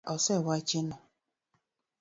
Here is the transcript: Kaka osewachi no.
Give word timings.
Kaka 0.03 0.11
osewachi 0.15 0.79
no. 0.87 0.95